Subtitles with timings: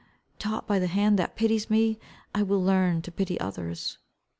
[0.39, 1.99] Taught by the hand that pities me,
[2.33, 3.99] I will learn to pity others."